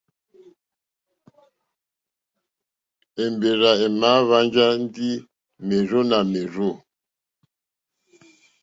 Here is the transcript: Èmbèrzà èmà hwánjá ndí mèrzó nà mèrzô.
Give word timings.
Èmbèrzà 3.23 3.71
èmà 3.85 4.09
hwánjá 4.27 4.65
ndí 4.83 5.09
mèrzó 5.67 5.99
nà 6.09 6.17
mèrzô. 6.31 6.69